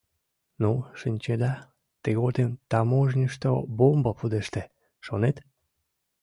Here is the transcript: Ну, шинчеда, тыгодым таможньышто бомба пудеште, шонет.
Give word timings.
Ну, 0.61 0.69
шинчеда, 0.99 1.51
тыгодым 2.03 2.49
таможньышто 2.71 3.49
бомба 3.77 4.11
пудеште, 4.19 4.63
шонет. 5.05 5.37